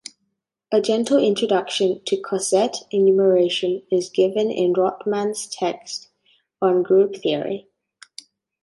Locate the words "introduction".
1.23-2.03